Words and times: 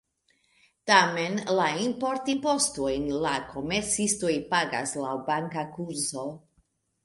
Tamen, 0.91 1.37
la 1.59 1.67
importimpostojn 1.83 3.05
la 3.27 3.35
komercistoj 3.53 4.35
pagas 4.57 4.99
laŭ 5.07 5.15
banka 5.33 5.71
kurzo. 5.79 6.29